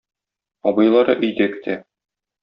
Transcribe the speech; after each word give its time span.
Абыйлары 0.71 1.15
өйдә 1.27 1.47
көтә. 1.57 1.77